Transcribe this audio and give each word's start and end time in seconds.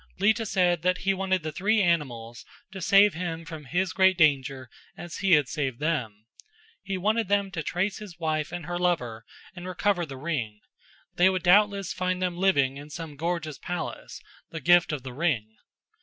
Lita 0.17 0.47
said 0.47 0.81
that 0.81 1.01
he 1.05 1.13
wanted 1.13 1.43
the 1.43 1.51
three 1.51 1.79
animals 1.79 2.43
to 2.71 2.81
save 2.81 3.13
him 3.13 3.45
from 3.45 3.65
his 3.65 3.93
great 3.93 4.17
danger 4.17 4.67
as 4.97 5.17
he 5.17 5.33
had 5.33 5.47
saved 5.47 5.79
them; 5.79 6.25
he 6.81 6.97
wanted 6.97 7.27
them 7.27 7.51
to 7.51 7.61
trace 7.61 7.99
his 7.99 8.17
wife 8.17 8.51
and 8.51 8.65
her 8.65 8.79
lover 8.79 9.23
and 9.55 9.67
recover 9.67 10.03
the 10.03 10.17
ring; 10.17 10.59
they 11.17 11.29
would 11.29 11.43
doubtless 11.43 11.93
find 11.93 12.19
them 12.19 12.35
living 12.35 12.77
in 12.77 12.89
some 12.89 13.15
gorgeous 13.15 13.59
palace, 13.59 14.19
the 14.49 14.59
gift 14.59 14.91
of 14.91 15.03
the 15.03 15.13
ring. 15.13 15.55